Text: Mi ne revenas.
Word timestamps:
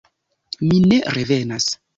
Mi 0.71 0.79
ne 0.87 0.99
revenas. 1.19 1.73